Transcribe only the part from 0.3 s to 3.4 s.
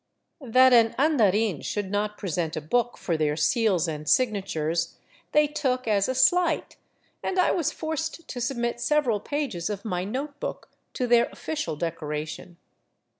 That an andarin should not present a book for their